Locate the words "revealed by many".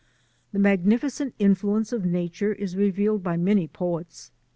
2.75-3.67